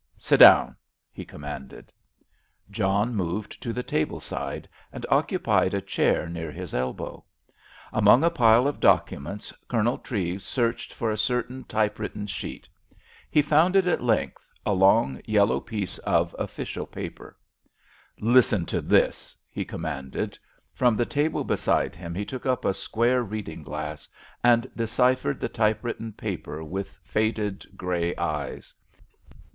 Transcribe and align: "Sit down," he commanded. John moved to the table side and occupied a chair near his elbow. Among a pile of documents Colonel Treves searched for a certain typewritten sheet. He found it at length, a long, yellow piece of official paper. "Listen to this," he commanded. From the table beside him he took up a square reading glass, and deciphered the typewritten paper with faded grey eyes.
"Sit 0.17 0.37
down," 0.39 0.75
he 1.11 1.23
commanded. 1.23 1.93
John 2.71 3.13
moved 3.13 3.61
to 3.61 3.71
the 3.71 3.83
table 3.83 4.19
side 4.19 4.67
and 4.91 5.05
occupied 5.11 5.75
a 5.75 5.79
chair 5.81 6.27
near 6.27 6.51
his 6.51 6.73
elbow. 6.73 7.23
Among 7.93 8.23
a 8.23 8.31
pile 8.31 8.67
of 8.67 8.79
documents 8.79 9.53
Colonel 9.67 9.99
Treves 9.99 10.43
searched 10.43 10.91
for 10.91 11.11
a 11.11 11.17
certain 11.17 11.65
typewritten 11.65 12.25
sheet. 12.25 12.67
He 13.29 13.43
found 13.43 13.75
it 13.75 13.85
at 13.85 14.01
length, 14.01 14.49
a 14.65 14.73
long, 14.73 15.21
yellow 15.25 15.59
piece 15.59 15.99
of 15.99 16.35
official 16.39 16.87
paper. 16.87 17.37
"Listen 18.19 18.65
to 18.65 18.81
this," 18.81 19.37
he 19.51 19.63
commanded. 19.63 20.35
From 20.73 20.95
the 20.95 21.05
table 21.05 21.43
beside 21.43 21.95
him 21.95 22.15
he 22.15 22.25
took 22.25 22.47
up 22.47 22.65
a 22.65 22.73
square 22.73 23.21
reading 23.21 23.61
glass, 23.61 24.07
and 24.43 24.65
deciphered 24.75 25.39
the 25.39 25.47
typewritten 25.47 26.13
paper 26.13 26.63
with 26.63 26.97
faded 27.03 27.63
grey 27.77 28.15
eyes. 28.15 28.73